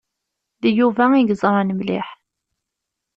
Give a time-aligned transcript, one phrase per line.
[0.61, 2.07] D Yuba i yeẓṛan mliḥ.